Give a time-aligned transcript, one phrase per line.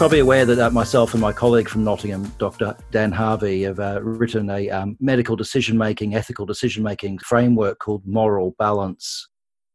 [0.00, 2.74] Probably aware that uh, myself and my colleague from Nottingham, Dr.
[2.90, 8.06] Dan Harvey, have uh, written a um, medical decision making, ethical decision making framework called
[8.06, 9.28] Moral Balance.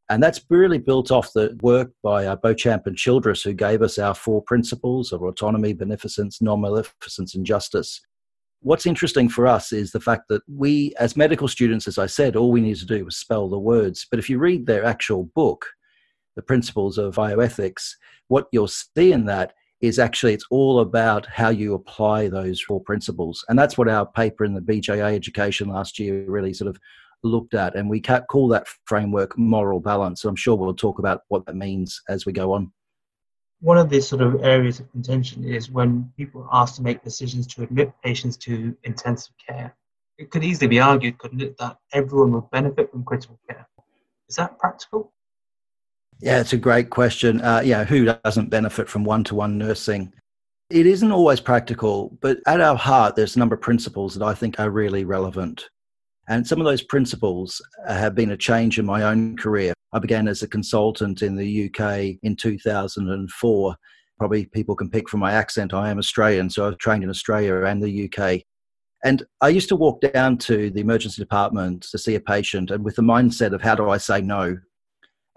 [0.09, 3.99] And that's really built off the work by uh, Beauchamp and Childress, who gave us
[3.99, 8.01] our four principles of autonomy, beneficence, non maleficence, and justice.
[8.61, 12.35] What's interesting for us is the fact that we, as medical students, as I said,
[12.35, 14.07] all we need to do was spell the words.
[14.09, 15.67] But if you read their actual book,
[16.35, 17.91] The Principles of Bioethics,
[18.27, 22.81] what you'll see in that is actually it's all about how you apply those four
[22.81, 23.43] principles.
[23.49, 26.79] And that's what our paper in the BJA education last year really sort of
[27.23, 27.75] looked at.
[27.75, 30.23] And we call that framework moral balance.
[30.23, 32.71] I'm sure we'll talk about what that means as we go on.
[33.61, 37.03] One of the sort of areas of contention is when people are asked to make
[37.03, 39.75] decisions to admit patients to intensive care.
[40.17, 43.67] It could easily be argued, couldn't it, that everyone would benefit from critical care.
[44.29, 45.11] Is that practical?
[46.21, 47.41] Yeah, it's a great question.
[47.41, 50.13] Uh, yeah, who doesn't benefit from one to one nursing?
[50.69, 54.33] It isn't always practical, but at our heart, there's a number of principles that I
[54.33, 55.69] think are really relevant.
[56.27, 59.73] And some of those principles have been a change in my own career.
[59.93, 63.75] I began as a consultant in the UK in 2004.
[64.17, 67.63] Probably people can pick from my accent, I am Australian, so I've trained in Australia
[67.65, 68.41] and the UK.
[69.03, 72.83] And I used to walk down to the emergency department to see a patient, and
[72.83, 74.57] with the mindset of how do I say no?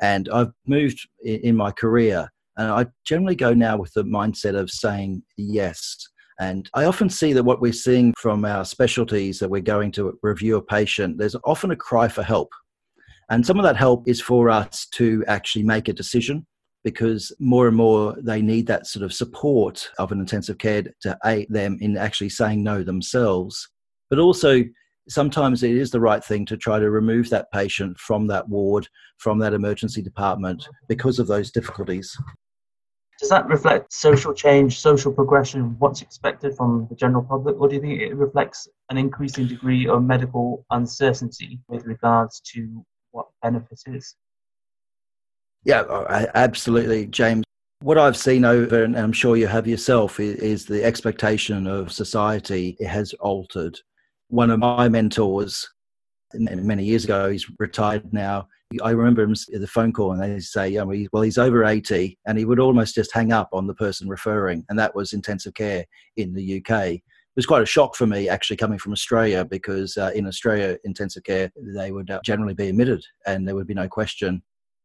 [0.00, 4.70] And I've moved in my career, and I generally go now with the mindset of
[4.70, 6.08] saying yes.
[6.40, 10.16] And I often see that what we're seeing from our specialties that we're going to
[10.22, 12.50] review a patient, there's often a cry for help.
[13.28, 16.46] And some of that help is for us to actually make a decision
[16.84, 21.18] because more and more they need that sort of support of an intensive care to
[21.24, 23.68] aid them in actually saying no themselves.
[24.08, 24.62] But also,
[25.08, 28.89] sometimes it is the right thing to try to remove that patient from that ward,
[29.19, 32.17] from that emergency department because of those difficulties.
[33.18, 37.74] Does that reflect social change, social progression, what's expected from the general public, or do
[37.74, 43.80] you think it reflects an increasing degree of medical uncertainty with regards to what benefit
[43.86, 44.14] is?
[45.64, 47.42] Yeah, absolutely, James.
[47.80, 52.77] What I've seen over, and I'm sure you have yourself, is, the expectation of society
[52.86, 53.79] has altered
[54.28, 55.68] one of my mentors
[56.34, 58.48] many years ago, he's retired now.
[58.83, 62.44] I remember him the phone call and they say, well, he's over 80 and he
[62.44, 64.64] would almost just hang up on the person referring.
[64.68, 65.86] And that was intensive care
[66.17, 66.86] in the UK.
[66.86, 67.02] It
[67.36, 71.24] was quite a shock for me actually coming from Australia because uh, in Australia, intensive
[71.24, 74.42] care, they would uh, generally be admitted and there would be no question.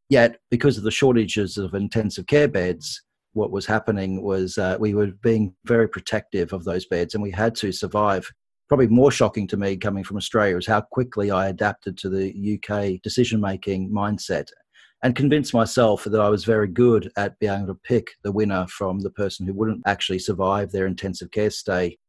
[0.10, 3.02] Yet, because of the shortages of intensive care beds,
[3.34, 7.32] what was happening was uh, we were being very protective of those beds and we
[7.32, 8.32] had to survive
[8.74, 12.58] probably more shocking to me coming from Australia is how quickly I adapted to the
[12.58, 14.48] UK decision making mindset
[15.04, 18.66] and convinced myself that I was very good at being able to pick the winner
[18.70, 22.00] from the person who wouldn't actually survive their intensive care stay.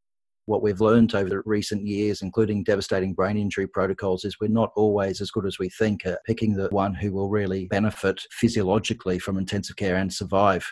[0.46, 4.72] What we've learned over the recent years, including devastating brain injury protocols, is we're not
[4.74, 9.18] always as good as we think at picking the one who will really benefit physiologically
[9.18, 10.64] from intensive care and survive.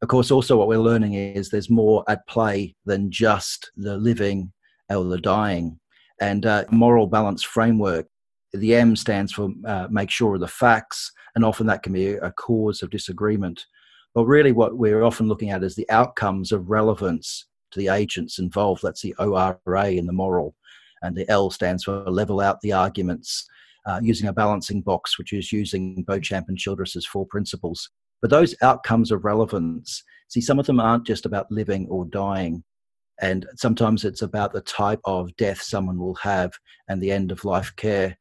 [0.00, 4.52] Of course, also what we're learning is there's more at play than just the living
[4.90, 5.78] or the dying.
[6.20, 8.06] And uh, moral balance framework,
[8.52, 12.12] the M stands for uh, make sure of the facts, and often that can be
[12.14, 13.66] a cause of disagreement.
[14.14, 18.38] But really, what we're often looking at is the outcomes of relevance to the agents
[18.38, 18.82] involved.
[18.82, 20.54] That's the ORA in the moral.
[21.02, 23.46] And the L stands for level out the arguments
[23.86, 27.90] uh, using a balancing box, which is using Beauchamp and Childress's four principles.
[28.20, 32.64] But those outcomes of relevance, see, some of them aren't just about living or dying.
[33.20, 36.52] And sometimes it's about the type of death someone will have
[36.88, 38.16] and the end of life care.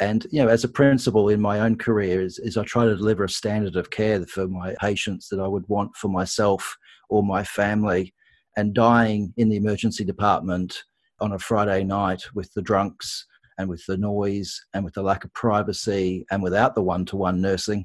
[0.00, 2.96] And, you know, as a principle in my own career is, is I try to
[2.96, 6.76] deliver a standard of care for my patients that I would want for myself
[7.08, 8.12] or my family.
[8.58, 10.82] And dying in the emergency department
[11.20, 13.26] on a Friday night with the drunks
[13.58, 17.16] and with the noise and with the lack of privacy and without the one to
[17.16, 17.84] one nursing,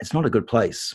[0.00, 0.94] it's not a good place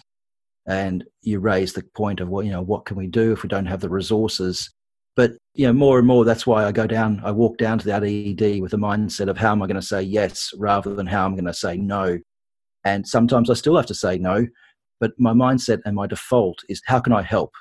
[0.67, 3.49] and you raise the point of what you know what can we do if we
[3.49, 4.69] don't have the resources?
[5.15, 7.85] But you know more and more that's why i go down i walk down to
[7.85, 11.07] that ed with a mindset of how am i going to say yes rather than
[11.07, 12.19] how i'm going to say no?
[12.85, 14.47] And sometimes i still have to say no
[14.99, 17.51] but my mindset and my default is how can i help?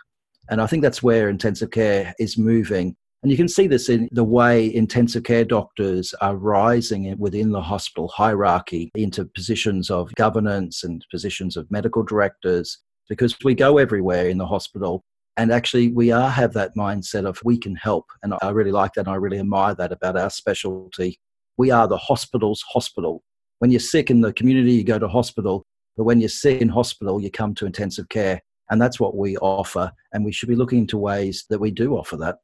[0.51, 2.97] And i think that's where intensive care is moving.
[3.23, 7.61] And you can see this in the way intensive care doctors are rising within the
[7.61, 12.79] hospital hierarchy into positions of governance and positions of medical directors
[13.11, 15.05] because we go everywhere in the hospital
[15.37, 18.95] and actually we are have that mindset of we can help and i really like
[18.95, 21.21] that and i really admire that about our specialty
[21.59, 23.23] we are the hospital's hospital
[23.59, 25.67] when you're sick in the community you go to hospital
[25.99, 28.41] but when you're sick in hospital you come to intensive care
[28.71, 29.93] And that's what we offer.
[30.13, 32.39] And we should be looking into ways that we do offer that.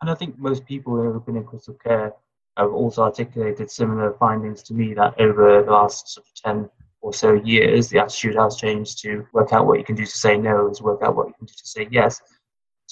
[0.00, 2.12] And I think most people who have been in critical care
[2.56, 7.12] have also articulated similar findings to me that over the last sort of 10 or
[7.12, 10.36] so years, the attitude has changed to work out what you can do to say
[10.36, 12.20] no and to work out what you can do to say yes.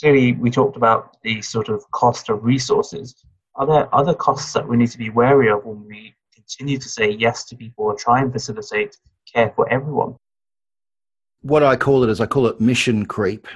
[0.00, 3.14] Clearly, we talked about the sort of cost of resources.
[3.56, 6.88] Are there other costs that we need to be wary of when we continue to
[6.88, 8.96] say yes to people or try and facilitate
[9.32, 10.16] care for everyone?
[11.42, 13.46] What I call it is I call it mission creep.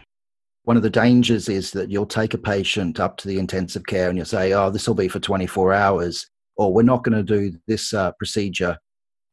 [0.65, 4.09] One of the dangers is that you'll take a patient up to the intensive care
[4.09, 7.23] and you'll say, oh, this will be for 24 hours, or we're not going to
[7.25, 8.79] do this uh, procedure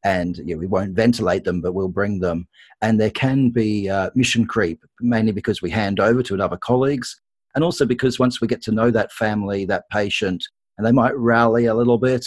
[0.04, 2.48] and you know, we won't ventilate them, but we'll bring them.
[2.82, 7.20] And there can be uh, mission creep, mainly because we hand over to other colleagues,
[7.54, 10.44] and also because once we get to know that family, that patient,
[10.78, 12.26] and they might rally a little bit,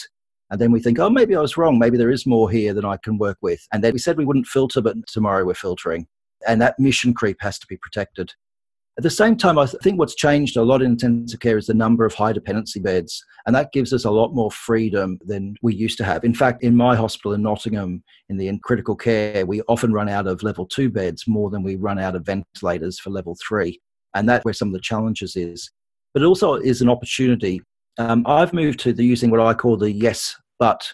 [0.53, 1.79] and then we think, oh, maybe I was wrong.
[1.79, 3.65] Maybe there is more here than I can work with.
[3.71, 6.05] And then we said we wouldn't filter, but tomorrow we're filtering.
[6.47, 8.31] And that mission creep has to be protected.
[8.95, 11.73] At the same time, I think what's changed a lot in intensive care is the
[11.73, 15.73] number of high dependency beds, and that gives us a lot more freedom than we
[15.73, 16.23] used to have.
[16.23, 20.27] In fact, in my hospital in Nottingham, in the critical care, we often run out
[20.27, 23.81] of level two beds more than we run out of ventilators for level three,
[24.13, 25.71] and that's where some of the challenges is.
[26.13, 27.61] But it also is an opportunity.
[27.97, 30.93] Um, I've moved to the using what I call the yes but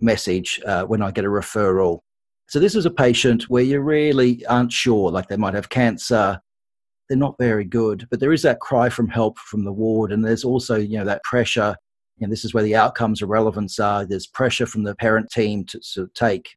[0.00, 2.00] message uh, when I get a referral.
[2.48, 6.40] So this is a patient where you really aren't sure, like they might have cancer,
[7.08, 8.06] they're not very good.
[8.10, 11.04] But there is that cry from help from the ward, and there's also you know
[11.04, 11.76] that pressure.
[12.20, 14.06] And this is where the outcomes of relevance are.
[14.06, 16.56] There's pressure from the parent team to, take.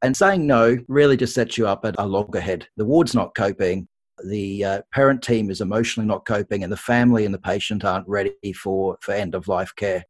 [0.00, 2.66] And saying no really just sets you up at a loggerhead.
[2.78, 3.86] The ward's not coping,
[4.22, 8.08] the uh, parent team is emotionally not coping, and the family and the patient aren't
[8.08, 10.04] ready for, for end of life care.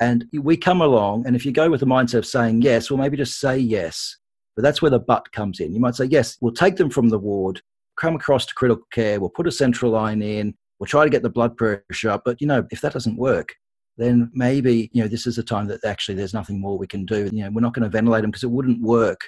[0.00, 2.98] And we come along, and if you go with the mindset of saying yes, well,
[2.98, 4.16] maybe just say yes.
[4.56, 5.72] But that's where the but comes in.
[5.72, 7.62] You might say, yes, we'll take them from the ward,
[8.00, 11.22] come across to critical care, we'll put a central line in, we'll try to get
[11.22, 12.22] the blood pressure up.
[12.24, 13.54] But, you know, if that doesn't work,
[13.96, 17.04] then maybe, you know, this is a time that actually there's nothing more we can
[17.04, 17.28] do.
[17.32, 19.20] You know, we're not going to ventilate them because it wouldn't work.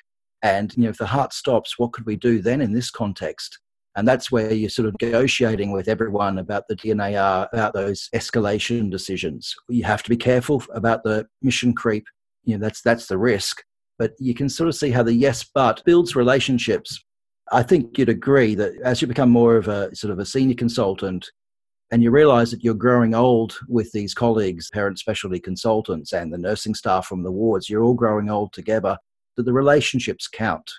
[0.43, 3.59] And, you know, if the heart stops, what could we do then in this context?
[3.95, 8.91] And that's where you're sort of negotiating with everyone about the DNAR, about those escalation
[8.91, 9.55] decisions.
[9.69, 12.07] You have to be careful about the mission creep.
[12.45, 13.63] You know, that's that's the risk.
[13.99, 17.05] But you can sort of see how the yes but builds relationships.
[17.55, 20.55] I think you'd agree that as you become more of a sort of a senior
[20.55, 21.31] consultant
[21.91, 26.39] and you realize that you're growing old with these colleagues, parent specialty consultants and the
[26.39, 28.97] nursing staff from the wards, you're all growing old together,
[29.37, 30.71] that the relationships count.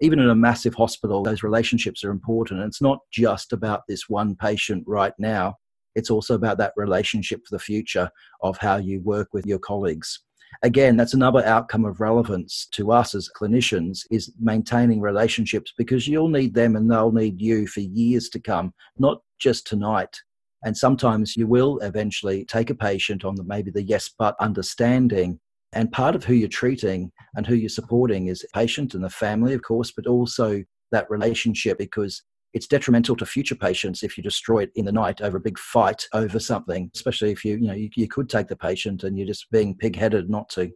[0.00, 2.58] Even in a massive hospital, those relationships are important.
[2.58, 5.54] And it's not just about this one patient right now,
[5.94, 8.10] it's also about that relationship for the future
[8.42, 10.20] of how you work with your colleagues
[10.62, 16.28] again that's another outcome of relevance to us as clinicians is maintaining relationships because you'll
[16.28, 20.16] need them and they'll need you for years to come not just tonight.
[20.64, 25.38] And sometimes you will eventually take a patient on the, maybe the yes but understanding.
[25.72, 29.52] And part of who you're treating and who you're supporting is patient and the family
[29.52, 30.62] of course but also
[30.92, 32.22] that relationship because
[32.56, 35.58] it's detrimental to future patients if you destroy it in the night over a big
[35.58, 39.18] fight over something, especially if you, you know, you, you could take the patient and
[39.18, 40.72] you're just being pig-headed not to.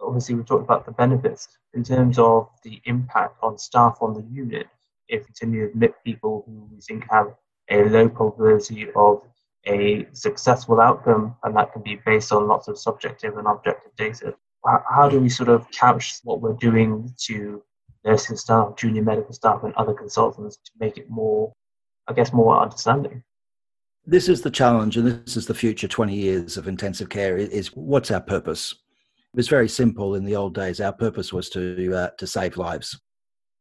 [0.00, 4.22] Obviously, we talked about the benefits in terms of the impact on staff on the
[4.32, 4.68] unit.
[5.08, 7.34] If we continue to admit people who we think have
[7.68, 9.22] a low probability of
[9.66, 14.36] a successful outcome, and that can be based on lots of subjective and objective data.
[14.64, 17.60] How do we sort of couch what we're doing to
[18.04, 21.52] nursing staff, junior medical staff, and other consultants to make it more,
[22.06, 23.22] I guess, more understanding.
[24.06, 27.68] This is the challenge, and this is the future 20 years of intensive care is
[27.68, 28.72] what's our purpose?
[28.72, 30.80] It was very simple in the old days.
[30.80, 32.98] Our purpose was to, uh, to save lives.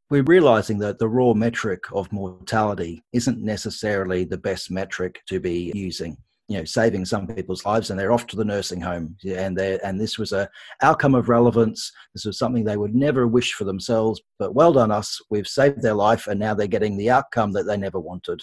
[0.09, 5.73] We're realizing that the raw metric of mortality isn't necessarily the best metric to be
[5.75, 9.15] using you know saving some people's lives and they're off to the nursing home.
[9.25, 10.49] And they and this was a
[10.81, 11.91] outcome of relevance.
[12.13, 15.21] This was something they would never wish for themselves but well done us.
[15.29, 18.41] We've saved their life and now they're getting the outcome that they never wanted.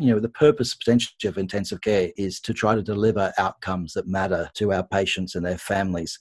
[0.00, 4.06] You know the purpose potentially of intensive care is to try to deliver outcomes that
[4.06, 6.18] matter to our patients and their families.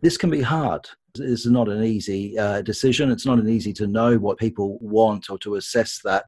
[0.00, 0.88] This can be hard.
[1.14, 3.10] This is not an easy uh, decision.
[3.10, 6.24] It's not an easy to know what people want or to assess that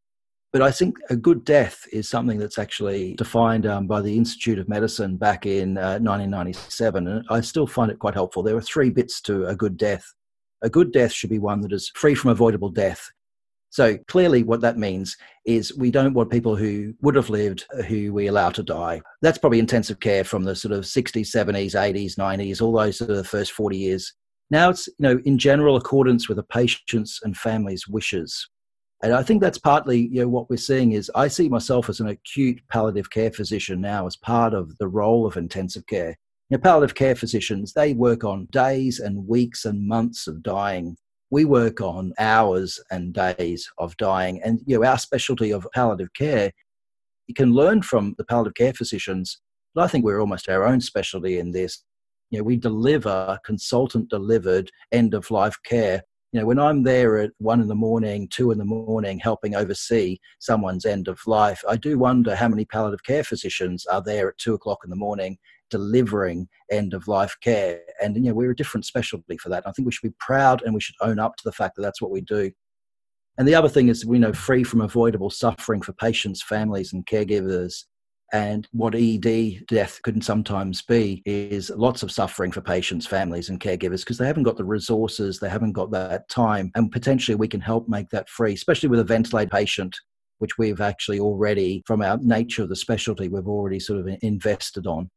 [0.53, 4.59] but I think a good death is something that's actually defined um, by the Institute
[4.59, 7.09] of Medicine back in uh, 1997.
[7.09, 8.43] And I still find it quite helpful.
[8.43, 10.05] There are three bits to a good death.
[10.61, 13.11] A good death should be one that is free from avoidable death.
[13.71, 15.17] So clearly, what that means
[15.47, 19.01] is we don't want people who would have lived who we allow to die.
[19.23, 23.09] That's probably intensive care from the sort of 60s, 70s, 80s, 90s, all those sort
[23.09, 24.13] of the first 40 years.
[24.51, 28.47] Now it's, you know, in general accordance with the patient's and family's wishes
[29.03, 31.99] And I think that's partly you know, what we're seeing is I see myself as
[31.99, 36.17] an acute palliative care physician now as part of the role of intensive care.
[36.51, 40.97] You know, palliative care physicians, they work on days and weeks and months of dying.
[41.31, 44.41] We work on hours and days of dying.
[44.45, 46.53] And you know, our specialty of palliative care,
[47.27, 49.41] you can learn from the palliative care physicians,
[49.75, 51.83] but I think we're almost our own specialty in this.
[52.31, 57.19] You know, we deliver consultant delivered end of life care you know, when I'm there
[57.19, 61.63] at one in the morning, two in the morning, helping oversee someone's end of life,
[61.69, 64.97] I do wonder how many palliative care physicians are there at two o'clock in the
[64.97, 65.37] morning
[65.69, 67.81] delivering end of life care.
[68.03, 69.67] And, you know, we're a different specialty for that.
[69.67, 71.83] I think we should be proud and we should own up to the fact that
[71.83, 72.51] that's what we do.
[73.39, 77.07] And the other thing is, we know free from avoidable suffering for patients, families, and
[77.07, 77.85] caregivers
[78.33, 83.61] and what ED death could sometimes be is lots of suffering for patients, families, and
[83.61, 86.71] caregivers because they haven't got the resources, they haven't got that time.
[86.75, 89.99] And potentially we can help make that free, especially with a ventilated patient,
[90.39, 94.87] which we've actually already, from our nature of the specialty, we've already sort of invested
[94.87, 95.11] on.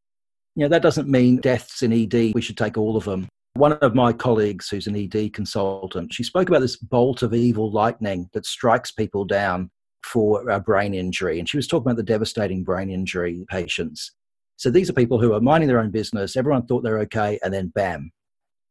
[0.57, 3.29] You know, that doesn't mean deaths in ED, we should take all of them.
[3.53, 7.71] One of my colleagues, who's an ED consultant, she spoke about this bolt of evil
[7.71, 9.69] lightning that strikes people down
[10.05, 11.39] for a brain injury.
[11.39, 14.11] And she was talking about the devastating brain injury patients.
[14.57, 16.37] So these are people who are minding their own business.
[16.37, 18.11] Everyone thought they're okay, and then bam,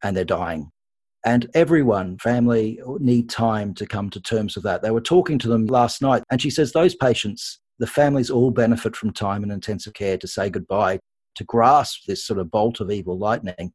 [0.01, 0.71] and they're dying.
[1.25, 4.81] And everyone, family, need time to come to terms with that.
[4.81, 8.51] They were talking to them last night, and she says those patients, the families all
[8.51, 10.99] benefit from time in intensive care to say goodbye,
[11.35, 13.73] to grasp this sort of bolt of evil lightning.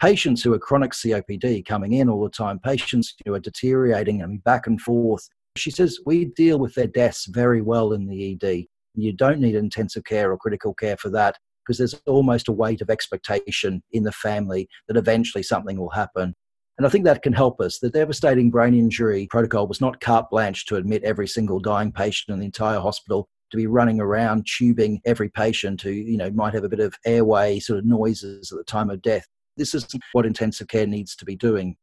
[0.00, 4.42] Patients who are chronic COPD coming in all the time, patients who are deteriorating and
[4.44, 8.66] back and forth she says, We deal with their deaths very well in the ED.
[8.94, 12.80] You don't need intensive care or critical care for that because there's almost a weight
[12.80, 16.34] of expectation in the family that eventually something will happen.
[16.78, 17.78] And I think that can help us.
[17.78, 22.32] The devastating brain injury protocol was not carte blanche to admit every single dying patient
[22.32, 26.54] in the entire hospital to be running around tubing every patient who you know might
[26.54, 29.26] have a bit of airway sort of noises at the time of death.
[29.56, 31.76] This isn't what intensive care needs to be doing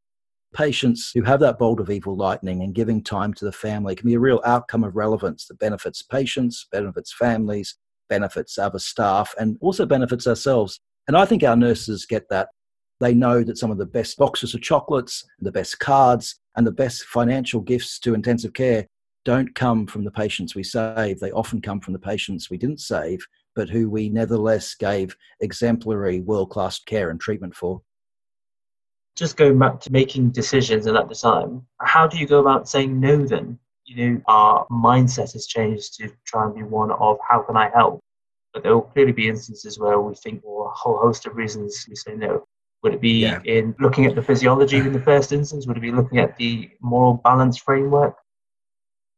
[0.58, 4.08] patients who have that bolt of evil lightning and giving time to the family can
[4.08, 7.76] be a real outcome of relevance that benefits patients, benefits families,
[8.10, 10.80] benefits other staff, and also benefits ourselves.
[11.08, 12.50] And I think our nurses get that.
[13.00, 16.72] They know that some of the best boxes of chocolates, the best cards, and the
[16.72, 18.88] best financial gifts to intensive care
[19.26, 21.20] don't come from the patients we save.
[21.20, 23.24] They often come from the patients we didn't save,
[23.56, 27.82] but who we nevertheless gave exemplary world class care and treatment for
[29.18, 32.70] just going back to making decisions and at the time, how do you go about
[32.70, 33.58] saying no then?
[33.86, 37.70] You know, our mindset has changed to try and be one of how can I
[37.74, 38.00] help?
[38.54, 41.86] But there will clearly be instances where we think, well, a whole host of reasons
[41.90, 42.46] we say no.
[42.84, 43.40] Would it be yeah.
[43.46, 45.66] in looking at the physiology in the first instance?
[45.66, 48.16] Would it be looking at the moral balance framework?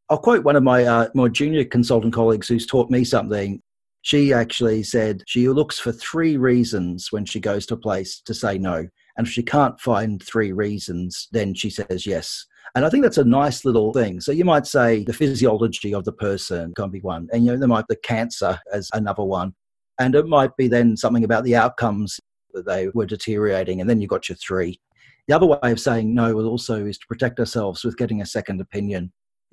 [0.10, 3.62] I'll quote one of my uh, more junior consultant colleagues who's taught me something.
[4.02, 8.34] She actually said she looks for three reasons when she goes to a place to
[8.34, 8.88] say no.
[9.20, 12.46] And if she can't find three reasons, then she says yes.
[12.74, 14.22] And I think that's a nice little thing.
[14.22, 17.58] So you might say the physiology of the person can be one, and you know
[17.58, 19.56] there might be cancer as another one,
[20.00, 22.18] and it might be then something about the outcomes
[22.54, 24.80] that they were deteriorating, and then you've got your three.
[25.28, 28.62] The other way of saying no also is to protect ourselves with getting a second
[28.62, 29.12] opinion.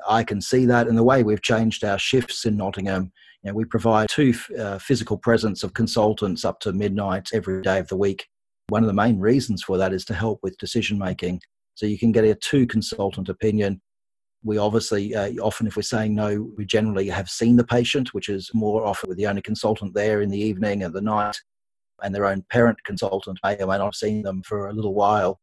[0.09, 3.11] I can see that in the way we've changed our shifts in Nottingham.
[3.43, 7.81] You know, we provide two uh, physical presence of consultants up to midnight every day
[7.81, 8.29] of the week.
[8.69, 11.41] One of the main reasons for that is to help with decision making.
[11.75, 13.81] So you can get a two consultant opinion.
[14.43, 18.29] We obviously, uh, often, if we're saying no, we generally have seen the patient, which
[18.29, 21.37] is more often with the only consultant there in the evening and the night,
[22.03, 24.95] and their own parent consultant may or may not have seen them for a little
[24.95, 25.39] while.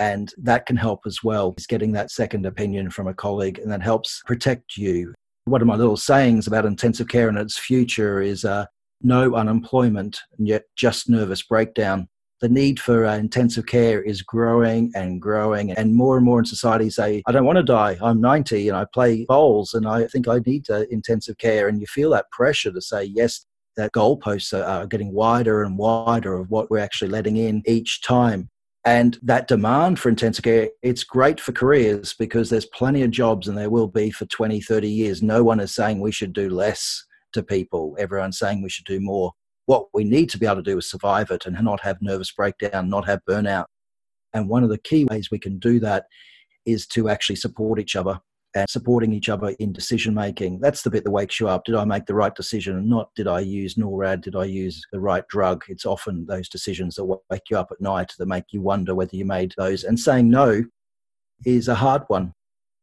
[0.00, 3.70] And that can help as well, is getting that second opinion from a colleague, and
[3.70, 5.14] that helps protect you.
[5.44, 8.66] One of my little sayings about intensive care and its future is uh,
[9.00, 12.08] no unemployment, and yet just nervous breakdown
[12.40, 16.44] the need for uh, intensive care is growing and growing and more and more in
[16.44, 17.96] society say i don't want to die.
[18.00, 21.68] I'm 90 and i play bowls and i think i need uh, intensive care.
[21.68, 25.78] And you feel that pressure to say yes that goalposts are, are getting wider and
[25.78, 28.48] wider of what we're actually letting in each time.
[28.84, 33.48] And that demand for intensive care it's great for careers because there's plenty of jobs
[33.48, 35.22] and there will be for 20 30 years.
[35.22, 37.96] No one is saying we should do less to people.
[37.98, 39.32] Everyone's saying we should do more
[39.68, 42.32] what we need to be able to do is survive it and not have nervous
[42.32, 43.66] breakdown, not have burnout.
[44.32, 46.06] And one of the key ways we can do that
[46.64, 48.18] is to actually support each other
[48.54, 50.60] and supporting each other in decision making.
[50.60, 51.66] That's the bit that wakes you up.
[51.66, 52.88] Did I make the right decision?
[52.88, 54.22] Not did I use NORAD?
[54.22, 55.64] Did I use the right drug?
[55.68, 59.16] It's often those decisions that wake you up at night that make you wonder whether
[59.16, 59.84] you made those.
[59.84, 60.64] And saying no
[61.44, 62.32] is a hard one.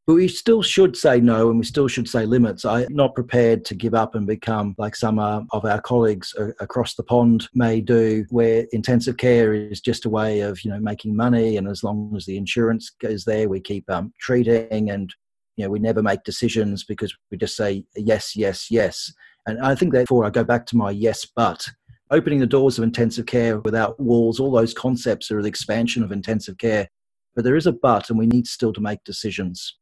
[0.07, 2.63] But we still should say no and we still should say limits.
[2.63, 6.93] I'm not prepared to give up and become like some uh, of our colleagues across
[6.93, 11.15] the pond may do, where intensive care is just a way of, you know, making
[11.15, 11.57] money.
[11.57, 15.12] And as long as the insurance goes there, we keep um, treating and,
[15.57, 19.12] you know, we never make decisions because we just say yes, yes, yes.
[19.47, 21.67] And I think therefore I go back to my yes, but
[22.12, 26.12] opening the doors of intensive care without walls, all those concepts are the expansion of
[26.12, 26.88] intensive care.
[27.35, 29.75] But there is a but, and we need still to make decisions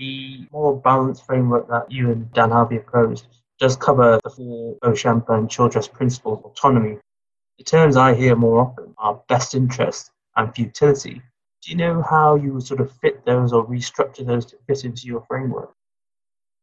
[0.00, 3.26] the more balanced framework that you and Dan Harvey have proposed
[3.60, 6.96] does cover the four Beauchamp and Childress principles of autonomy.
[7.58, 11.20] The terms I hear more often are best interest and futility.
[11.62, 14.86] Do you know how you would sort of fit those or restructure those to fit
[14.86, 15.74] into your framework?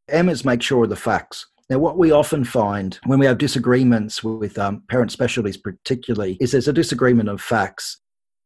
[0.10, 1.46] M's make sure of the facts.
[1.70, 6.54] Now, what we often find when we have disagreements with um, parent specialties, particularly, is
[6.54, 8.00] there's a disagreement of facts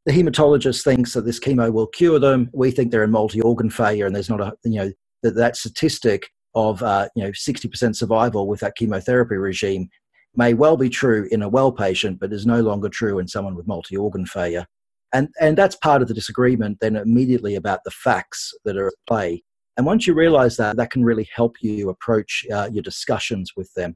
[0.05, 2.49] the hematologist thinks that this chemo will cure them.
[2.53, 4.91] We think they're in multi-organ failure, and there's not a you know
[5.23, 9.89] that that statistic of uh, you know 60% survival with that chemotherapy regime
[10.35, 13.55] may well be true in a well patient, but is no longer true in someone
[13.55, 14.65] with multi-organ failure.
[15.13, 16.79] And and that's part of the disagreement.
[16.81, 19.43] Then immediately about the facts that are at play.
[19.77, 23.73] And once you realize that, that can really help you approach uh, your discussions with
[23.73, 23.95] them.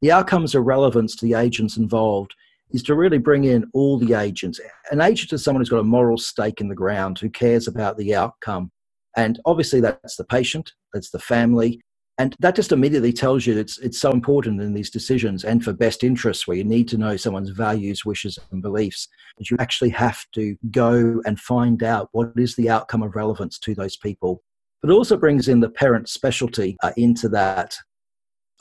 [0.00, 2.34] The outcomes are relevant to the agents involved
[2.70, 4.60] is to really bring in all the agents.
[4.90, 7.96] An agent is someone who's got a moral stake in the ground, who cares about
[7.96, 8.70] the outcome.
[9.16, 11.80] And obviously, that's the patient, that's the family.
[12.18, 15.72] And that just immediately tells you it's, it's so important in these decisions and for
[15.72, 19.08] best interests, where you need to know someone's values, wishes, and beliefs.
[19.38, 23.58] That you actually have to go and find out what is the outcome of relevance
[23.60, 24.42] to those people.
[24.82, 27.76] But it also brings in the parent specialty uh, into that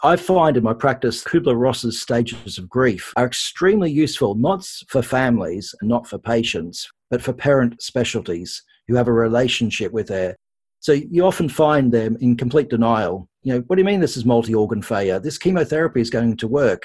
[0.03, 5.01] I find in my practice, Kubler Ross's stages of grief are extremely useful, not for
[5.01, 10.35] families and not for patients, but for parent specialties who have a relationship with their.
[10.81, 13.27] So you often find them in complete denial.
[13.41, 15.19] You know, what do you mean this is multi organ failure?
[15.19, 16.83] This chemotherapy is going to work.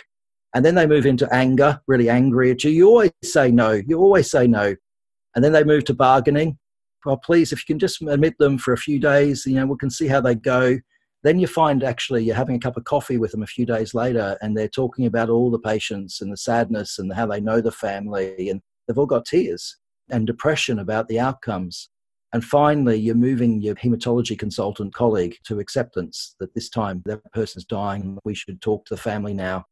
[0.55, 2.70] And then they move into anger, really angry at you.
[2.70, 3.72] You always say no.
[3.72, 4.75] You always say no.
[5.35, 6.59] And then they move to bargaining.
[7.05, 9.77] Well, please, if you can just admit them for a few days, you know, we
[9.77, 10.79] can see how they go
[11.22, 13.94] then you find actually you're having a cup of coffee with them a few days
[13.94, 17.61] later and they're talking about all the patients and the sadness and how they know
[17.61, 19.76] the family and they've all got tears
[20.11, 21.88] and depression about the outcomes.
[22.32, 27.66] And finally, you're moving your hematology consultant colleague to acceptance that this time that person's
[27.66, 28.18] dying.
[28.24, 29.66] We should talk to the family now.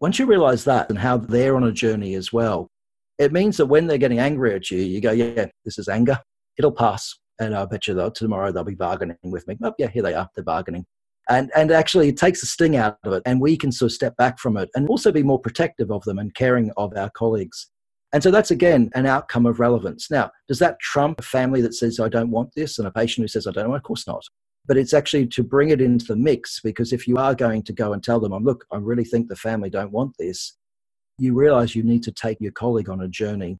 [0.00, 2.70] Once you realize that and how they're on a journey as well,
[3.18, 6.18] it means that when they're getting angry at you, you go, yeah, this is anger.
[6.56, 9.56] It'll pass and I bet you that tomorrow they'll be bargaining with me.
[9.62, 10.28] Oh, yeah, here they are.
[10.34, 10.84] They're bargaining.
[11.28, 13.94] And, and actually, it takes the sting out of it, and we can sort of
[13.94, 17.10] step back from it and also be more protective of them and caring of our
[17.10, 17.70] colleagues.
[18.12, 20.10] And so that's again an outcome of relevance.
[20.10, 23.24] Now, does that trump a family that says, I don't want this, and a patient
[23.24, 23.80] who says, I don't want?
[23.80, 24.22] Of course not.
[24.66, 27.72] But it's actually to bring it into the mix because if you are going to
[27.72, 30.56] go and tell them, look, I really think the family don't want this,
[31.18, 33.58] you realize you need to take your colleague on a journey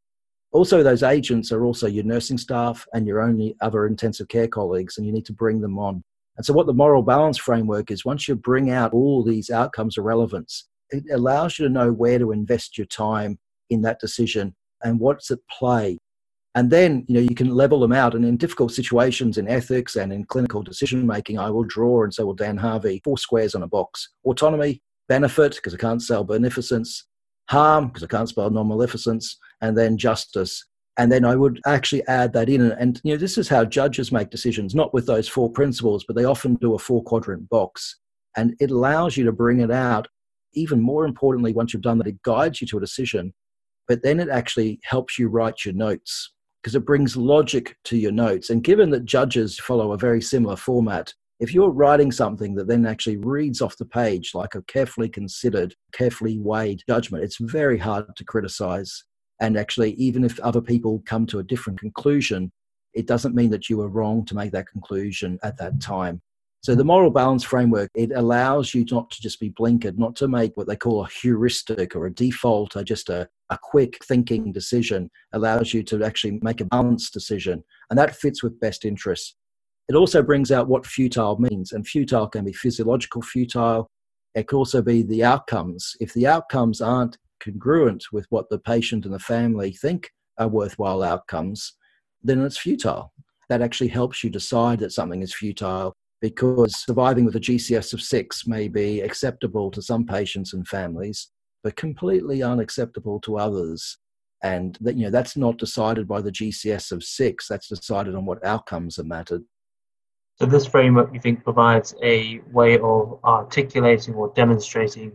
[0.53, 4.97] also, those agents are also your nursing staff and your only other intensive care colleagues,
[4.97, 6.03] and you need to bring them on.
[6.37, 9.97] And so, what the moral balance framework is once you bring out all these outcomes
[9.97, 13.39] of relevance, it allows you to know where to invest your time
[13.71, 15.99] in that decision and what's at play.
[16.57, 18.17] And then, you know, you can level them out.
[18.17, 22.13] And in difficult situations in ethics and in clinical decision making, I will draw, and
[22.13, 26.25] so will Dan Harvey, four squares on a box autonomy, benefit, because I can't sell
[26.25, 27.07] beneficence,
[27.49, 30.65] harm, because I can't spell non maleficence, and then justice.
[30.99, 32.73] And then I would actually add that in.
[32.73, 36.17] And, you know, this is how judges make decisions, not with those four principles, but
[36.17, 37.99] they often do a four quadrant box.
[38.37, 40.09] And it allows you to bring it out.
[40.53, 43.33] Even more importantly, once you've done that, it guides you to a decision,
[43.87, 48.13] but then it actually helps you write your notes because it brings logic to your
[48.13, 48.51] notes.
[48.51, 52.85] And given that judges follow a very similar format, if you're writing something that then
[52.85, 58.15] actually reads off the page like a carefully considered, carefully weighed judgment, it's very hard
[58.15, 59.05] to criticize.
[59.41, 62.53] And actually, even if other people come to a different conclusion,
[62.95, 66.21] it doesn't mean that you were wrong to make that conclusion at that time.
[66.63, 70.29] So the moral balance framework, it allows you not to just be blinkered, not to
[70.29, 74.53] make what they call a heuristic or a default or just a, a quick thinking
[74.53, 77.65] decision, allows you to actually make a balanced decision.
[77.89, 79.37] And that fits with best interests.
[79.89, 81.73] It also brings out what futile means.
[81.73, 83.91] And futile can be physiological futile.
[84.35, 85.97] It could also be the outcomes.
[85.99, 91.03] If the outcomes aren't congruent with what the patient and the family think are worthwhile
[91.03, 91.75] outcomes,
[92.23, 93.13] then it's futile.
[93.49, 98.03] That actually helps you decide that something is futile because surviving with a GCS of
[98.03, 101.31] six may be acceptable to some patients and families,
[101.65, 103.99] but completely unacceptable to others.
[104.43, 108.25] And that, you know, that's not decided by the GCS of six, that's decided on
[108.25, 109.43] what outcomes are mattered.
[110.39, 115.13] So, this framework, you think, provides a way of articulating or demonstrating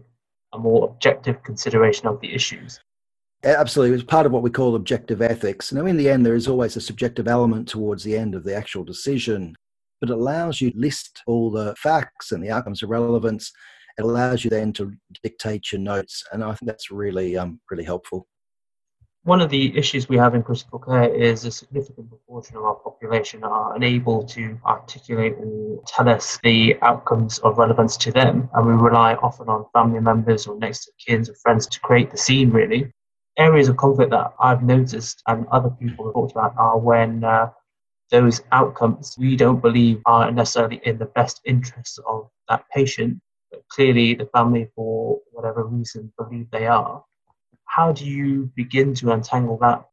[0.56, 2.80] a more objective consideration of the issues.
[3.44, 3.96] Absolutely.
[3.96, 5.72] It's part of what we call objective ethics.
[5.72, 8.56] Now, in the end, there is always a subjective element towards the end of the
[8.56, 9.56] actual decision,
[10.02, 13.52] but it allows you to list all the facts and the outcomes of relevance.
[13.98, 16.24] It allows you then to dictate your notes.
[16.32, 18.28] And I think that's really, um, really helpful.
[19.26, 22.76] One of the issues we have in critical care is a significant proportion of our
[22.76, 28.48] population are unable to articulate or tell us the outcomes of relevance to them.
[28.54, 32.12] And we rely often on family members or next of kin or friends to create
[32.12, 32.94] the scene, really.
[33.36, 37.50] Areas of conflict that I've noticed and other people have talked about are when uh,
[38.12, 43.68] those outcomes we don't believe are necessarily in the best interests of that patient, but
[43.70, 47.04] clearly the family, for whatever reason, believe they are
[47.65, 49.84] how do you begin to untangle that?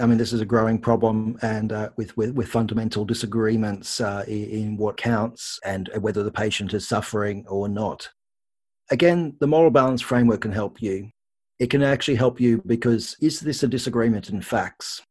[0.00, 4.24] I mean, this is a growing problem, and uh, with, with, with fundamental disagreements uh,
[4.28, 8.08] in, in what counts and whether the patient is suffering or not.
[8.90, 11.10] Again, the moral balance framework can help you.
[11.58, 15.02] It can actually help you because is this a disagreement in facts?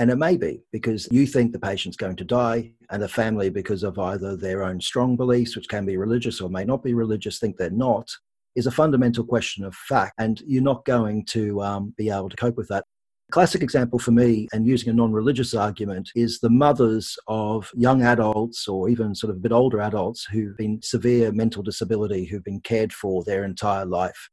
[0.00, 3.48] And it may be because you think the patient's going to die, and the family,
[3.48, 6.94] because of either their own strong beliefs, which can be religious or may not be
[6.94, 8.10] religious, think they're not
[8.54, 12.36] is a fundamental question of fact, and you're not going to um, be able to
[12.36, 12.84] cope with that.
[13.30, 18.02] Classic example for me, and using a non religious argument, is the mothers of young
[18.02, 22.44] adults or even sort of a bit older adults who've been severe mental disability, who've
[22.44, 24.28] been cared for their entire life.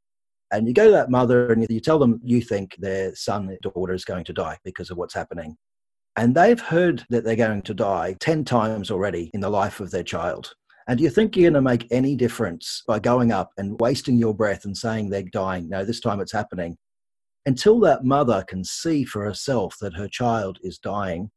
[0.51, 3.57] And you go to that mother and you tell them you think their son or
[3.61, 5.55] daughter is going to die because of what's happening.
[6.17, 9.91] And they've heard that they're going to die 10 times already in the life of
[9.91, 10.53] their child.
[10.87, 14.17] And do you think you're going to make any difference by going up and wasting
[14.17, 15.69] your breath and saying they're dying?
[15.69, 16.77] No, this time it's happening.
[17.45, 21.31] Until that mother can see for herself that her child is dying,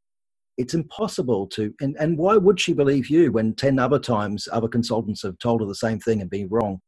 [0.57, 1.74] it's impossible to.
[1.80, 5.61] And, and why would she believe you when 10 other times other consultants have told
[5.61, 6.80] her the same thing and been wrong?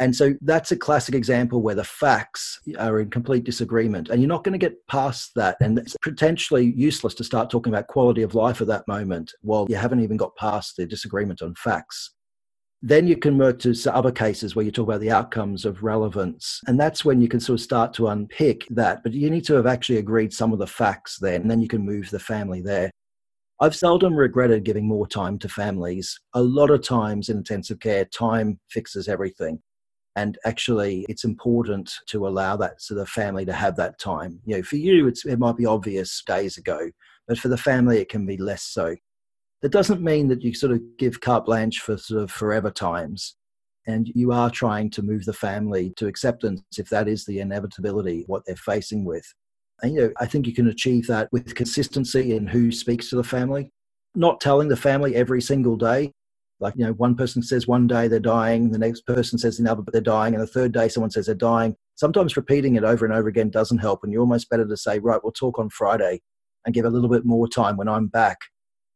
[0.00, 4.10] And so that's a classic example where the facts are in complete disagreement.
[4.10, 5.56] And you're not going to get past that.
[5.60, 9.66] And it's potentially useless to start talking about quality of life at that moment while
[9.68, 12.14] you haven't even got past the disagreement on facts.
[12.80, 16.60] Then you can work to other cases where you talk about the outcomes of relevance.
[16.68, 19.02] And that's when you can sort of start to unpick that.
[19.02, 21.66] But you need to have actually agreed some of the facts then, and then you
[21.66, 22.92] can move the family there.
[23.60, 26.20] I've seldom regretted giving more time to families.
[26.34, 29.60] A lot of times in intensive care, time fixes everything
[30.18, 34.40] and actually it's important to allow that to the family to have that time.
[34.44, 36.90] You know for you it might be obvious days ago
[37.28, 38.96] but for the family it can be less so.
[39.62, 43.36] That doesn't mean that you sort of give carte blanche for sort of forever times
[43.86, 48.24] and you are trying to move the family to acceptance if that is the inevitability
[48.26, 49.26] what they're facing with.
[49.82, 53.16] And you know i think you can achieve that with consistency in who speaks to
[53.16, 53.70] the family.
[54.16, 56.12] Not telling the family every single day
[56.60, 59.82] like, you know, one person says one day they're dying, the next person says another,
[59.82, 61.76] but they're dying, and the third day someone says they're dying.
[61.94, 64.98] Sometimes repeating it over and over again doesn't help, and you're almost better to say,
[64.98, 66.20] right, we'll talk on Friday
[66.64, 68.38] and give a little bit more time when I'm back,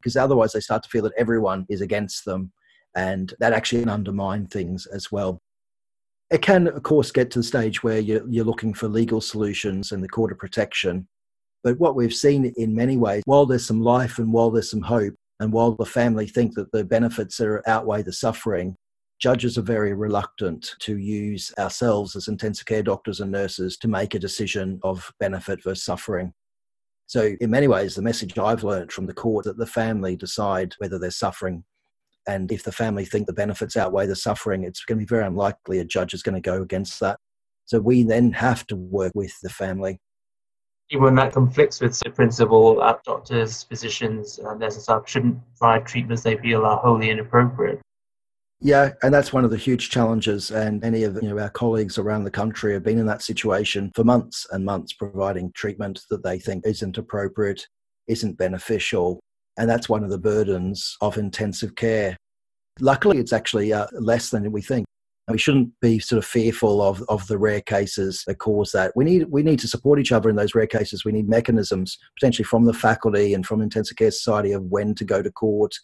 [0.01, 2.53] because otherwise they start to feel that everyone is against them,
[2.96, 5.40] and that actually can undermine things as well.
[6.31, 9.92] It can, of course, get to the stage where you're, you're looking for legal solutions
[9.92, 11.07] and the court of protection.
[11.62, 14.81] But what we've seen in many ways, while there's some life and while there's some
[14.81, 18.76] hope, and while the family think that the benefits are outweigh the suffering,
[19.18, 24.14] judges are very reluctant to use ourselves as intensive care doctors and nurses to make
[24.14, 26.33] a decision of benefit versus suffering.
[27.07, 30.74] So, in many ways, the message I've learned from the court that the family decide
[30.78, 31.64] whether they're suffering.
[32.28, 35.26] And if the family think the benefits outweigh the suffering, it's going to be very
[35.26, 37.18] unlikely a judge is going to go against that.
[37.64, 39.98] So, we then have to work with the family
[40.90, 45.86] even when that conflicts with the principle that doctors, physicians, and nurses staff shouldn't provide
[45.86, 47.80] treatments they feel are wholly inappropriate.
[48.64, 50.52] Yeah, and that's one of the huge challenges.
[50.52, 53.90] And many of you know, our colleagues around the country have been in that situation
[53.94, 57.66] for months and months, providing treatment that they think isn't appropriate,
[58.06, 59.18] isn't beneficial.
[59.58, 62.16] And that's one of the burdens of intensive care.
[62.80, 64.86] Luckily, it's actually uh, less than we think.
[65.28, 68.92] We shouldn't be sort of fearful of, of the rare cases that cause that.
[68.96, 71.04] We need, we need to support each other in those rare cases.
[71.04, 75.04] We need mechanisms, potentially from the faculty and from Intensive Care Society, of when to
[75.04, 75.74] go to court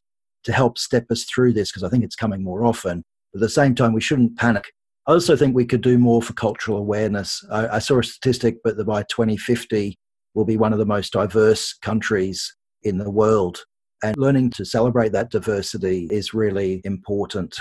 [0.44, 3.04] to help step us through this, because I think it's coming more often.
[3.32, 4.72] But at the same time, we shouldn't panic.
[5.06, 7.44] I also think we could do more for cultural awareness.
[7.50, 9.96] I, I saw a statistic, but that by 2050,
[10.34, 13.64] we'll be one of the most diverse countries in the world.
[14.02, 17.58] And learning to celebrate that diversity is really important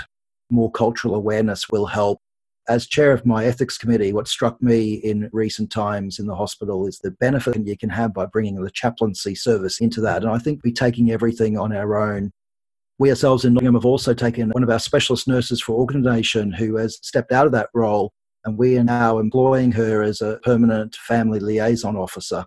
[0.50, 2.20] more cultural awareness will help.
[2.68, 6.86] As chair of my ethics committee, what struck me in recent times in the hospital
[6.86, 10.22] is the benefit you can have by bringing the chaplaincy service into that.
[10.22, 12.30] And I think be taking everything on our own
[12.98, 16.52] We ourselves in Nottingham have also taken one of our specialist nurses for organ donation
[16.52, 18.12] who has stepped out of that role,
[18.44, 22.44] and we are now employing her as a permanent family liaison officer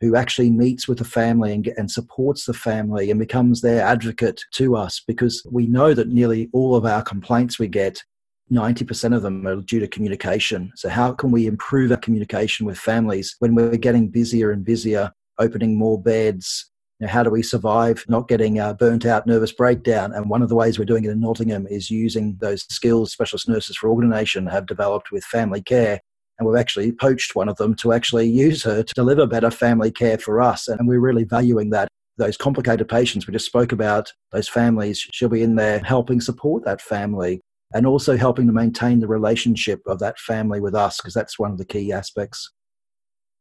[0.00, 4.42] who actually meets with the family and, and supports the family and becomes their advocate
[4.52, 8.02] to us because we know that nearly all of our complaints we get
[8.50, 10.72] 90% of them are due to communication.
[10.74, 15.12] So, how can we improve our communication with families when we're getting busier and busier,
[15.38, 16.66] opening more beds?
[17.06, 20.12] How do we survive not getting uh, burnt out, nervous breakdown?
[20.12, 23.48] And one of the ways we're doing it in Nottingham is using those skills specialist
[23.48, 26.00] nurses for organ donation have developed with family care.
[26.40, 29.90] And we've actually poached one of them to actually use her to deliver better family
[29.90, 30.68] care for us.
[30.68, 35.28] And we're really valuing that those complicated patients we just spoke about, those families, she'll
[35.28, 37.42] be in there helping support that family
[37.74, 41.52] and also helping to maintain the relationship of that family with us, because that's one
[41.52, 42.50] of the key aspects.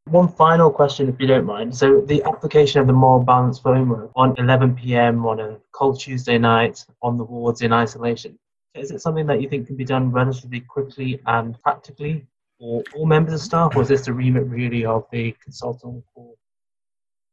[0.06, 1.76] One final question, if you don't mind.
[1.76, 5.26] So, the application of the moral balance framework on 11 p.m.
[5.26, 8.38] on a cold Tuesday night on the wards in isolation,
[8.76, 12.26] is it something that you think can be done relatively quickly and practically
[12.60, 16.04] for all members of staff, or is this the remit really of the consultant?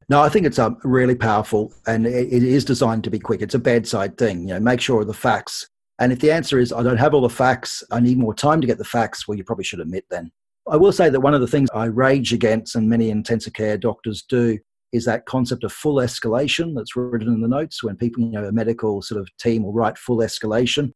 [0.08, 3.42] No, I think it's um, really powerful and it, it is designed to be quick.
[3.42, 4.42] It's a bedside thing.
[4.42, 7.14] You know, make sure of the facts and if the answer is, I don't have
[7.14, 9.80] all the facts, I need more time to get the facts, well, you probably should
[9.80, 10.30] admit then.
[10.68, 13.78] I will say that one of the things I rage against, and many intensive care
[13.78, 14.58] doctors do,
[14.92, 18.44] is that concept of full escalation that's written in the notes when people, you know,
[18.44, 20.92] a medical sort of team will write full escalation.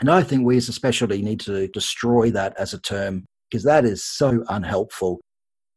[0.00, 3.64] And I think we as a specialty need to destroy that as a term because
[3.64, 5.20] that is so unhelpful.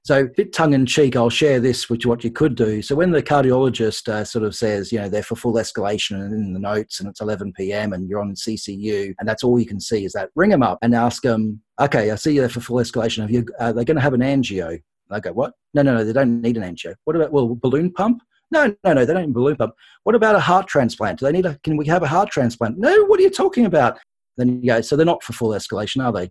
[0.04, 2.82] So, bit tongue in cheek, I'll share this, which what you could do.
[2.82, 6.34] So, when the cardiologist uh, sort of says, you know, they're for full escalation and
[6.34, 7.94] in the notes and it's 11 p.m.
[7.94, 10.80] and you're on CCU and that's all you can see is that, ring them up
[10.82, 13.22] and ask them, okay, I see you there for full escalation.
[13.22, 14.80] Have you, uh, they're going to have an angio.
[15.12, 15.54] I go, what?
[15.74, 16.96] No, no, no, they don't need an angio.
[17.04, 18.22] What about, well, balloon pump?
[18.52, 19.74] No, no, no, they don't need balloon pump.
[20.04, 21.20] What about a heart transplant?
[21.20, 22.78] Do they need a, can we have a heart transplant?
[22.78, 24.00] No, what are you talking about?
[24.38, 26.30] Then you go, so they're not for full escalation, are they?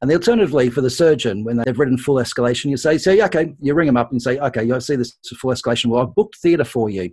[0.00, 3.54] And the alternatively for the surgeon, when they've written full escalation, you say, say, okay,
[3.60, 5.86] you ring them up and say, okay, you see this full escalation.
[5.86, 7.10] Well, I've booked theatre for you,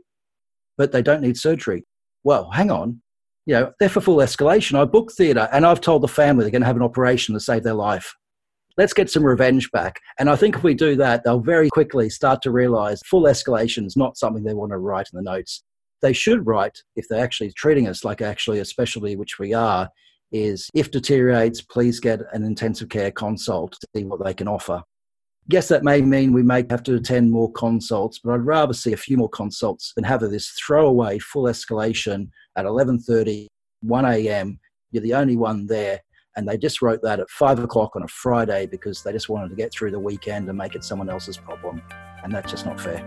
[0.78, 1.86] but they don't need surgery.
[2.24, 3.02] Well, hang on.
[3.46, 4.80] You know, they're for full escalation.
[4.80, 7.40] I booked theatre and I've told the family they're going to have an operation to
[7.40, 8.16] save their life.
[8.78, 10.00] Let's get some revenge back.
[10.20, 13.86] And I think if we do that, they'll very quickly start to realize full escalation
[13.86, 15.64] is not something they want to write in the notes.
[16.02, 19.90] They should write, if they're actually treating us like actually a specialty, which we are,
[20.32, 24.82] is if deteriorates, please get an intensive care consult to see what they can offer.
[25.50, 28.92] Yes, that may mean we may have to attend more consults, but I'd rather see
[28.92, 33.48] a few more consults than have this throwaway full escalation at 11.30,
[33.82, 34.60] 1 a.m.
[34.92, 36.02] You're the only one there.
[36.36, 39.50] And they just wrote that at 5 o'clock on a Friday because they just wanted
[39.50, 41.82] to get through the weekend and make it someone else's problem.
[42.24, 43.04] And that's just not fair.